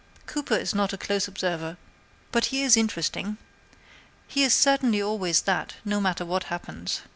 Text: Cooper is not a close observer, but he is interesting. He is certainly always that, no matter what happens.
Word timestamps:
Cooper 0.25 0.55
is 0.55 0.73
not 0.73 0.93
a 0.93 0.97
close 0.97 1.27
observer, 1.27 1.77
but 2.31 2.45
he 2.45 2.63
is 2.63 2.75
interesting. 2.75 3.37
He 4.27 4.41
is 4.43 4.51
certainly 4.51 4.99
always 4.99 5.43
that, 5.43 5.75
no 5.85 6.01
matter 6.01 6.25
what 6.25 6.45
happens. 6.45 7.01